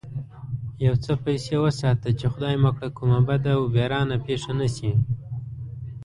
[0.85, 4.91] يو څه پيسې وساته چې خدای مکړه کومه بده و بېرانه پېښه نه شي.